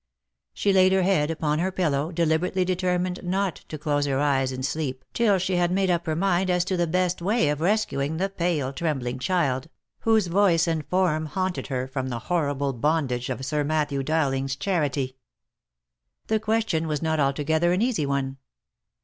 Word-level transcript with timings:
She 0.55 0.73
laid, 0.73 0.93
her 0.93 1.03
head 1.03 1.29
upon 1.29 1.59
her 1.59 1.71
pillow 1.71 2.11
deliberately 2.11 2.65
determined 2.65 3.21
not 3.23 3.57
to 3.67 3.77
close 3.77 4.07
her 4.07 4.17
eyes 4.19 4.51
in 4.51 4.63
sleep 4.63 5.05
till 5.13 5.37
she 5.37 5.57
had 5.57 5.69
made 5.71 5.91
up 5.91 6.07
her 6.07 6.15
mind 6.15 6.49
as 6.49 6.65
to 6.65 6.75
the 6.75 6.87
best 6.87 7.21
way 7.21 7.49
of 7.49 7.61
rescuing 7.61 8.17
the 8.17 8.27
pale 8.27 8.73
trembling 8.73 9.19
child, 9.19 9.69
whose 9.99 10.25
voice 10.25 10.65
and 10.67 10.87
form 10.87 11.27
haunted 11.27 11.67
her, 11.67 11.87
from 11.87 12.07
the 12.09 12.17
horrible 12.33 12.73
bondage 12.73 13.29
of 13.29 13.45
Sir 13.45 13.63
Matthew 13.63 14.01
Dowling's 14.01 14.55
charity. 14.55 15.17
The 16.25 16.39
question 16.39 16.87
was 16.87 17.03
not 17.03 17.19
altogether 17.19 17.71
an 17.71 17.83
easy 17.83 18.07
one. 18.07 18.37